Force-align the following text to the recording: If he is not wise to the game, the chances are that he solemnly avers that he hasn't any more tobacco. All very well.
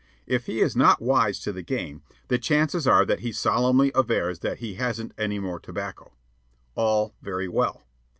If 0.25 0.47
he 0.47 0.61
is 0.61 0.75
not 0.75 0.99
wise 0.99 1.39
to 1.41 1.53
the 1.53 1.61
game, 1.61 2.01
the 2.27 2.39
chances 2.39 2.87
are 2.87 3.05
that 3.05 3.19
he 3.19 3.31
solemnly 3.31 3.91
avers 3.95 4.39
that 4.39 4.57
he 4.57 4.73
hasn't 4.73 5.11
any 5.15 5.37
more 5.37 5.59
tobacco. 5.59 6.13
All 6.73 7.13
very 7.21 7.47
well. 7.47 7.83